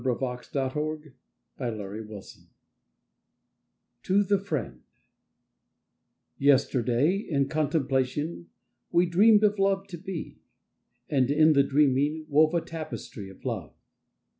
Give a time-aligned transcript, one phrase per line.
[0.03, 2.47] DAY DREAMS DAY DREAMS
[4.01, 4.81] (To The Friend)
[6.39, 8.47] Yesterday— in contemplation
[8.89, 10.39] We dreamed of love to be,
[11.07, 13.75] And in the dreaming, Wove a tapestry of Love.